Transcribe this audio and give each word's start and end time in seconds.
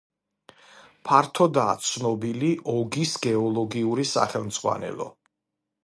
ფართოდაა 1.09 1.75
ცნობილი 1.89 2.49
ოგის 2.77 3.15
გეოლოგიური 3.27 4.11
სახელმძღვანელო. 4.15 5.13